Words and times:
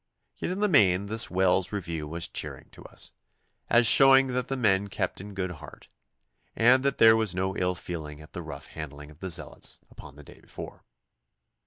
Yet 0.37 0.49
in 0.49 0.61
the 0.61 0.67
main 0.67 1.05
this 1.05 1.29
Wells 1.29 1.71
review 1.71 2.07
was 2.07 2.27
cheering 2.27 2.69
to 2.71 2.83
us, 2.85 3.11
as 3.69 3.85
showing 3.85 4.29
that 4.29 4.47
the 4.47 4.55
men 4.57 4.87
kept 4.87 5.21
in 5.21 5.35
good 5.35 5.51
heart, 5.51 5.89
and 6.55 6.81
that 6.81 6.97
there 6.97 7.15
was 7.15 7.35
no 7.35 7.55
ill 7.55 7.75
feeling 7.75 8.19
at 8.19 8.33
the 8.33 8.41
rough 8.41 8.69
handling 8.69 9.11
of 9.11 9.19
the 9.19 9.29
zealots 9.29 9.79
upon 9.91 10.15
the 10.15 10.23
day 10.23 10.39
before. 10.41 10.85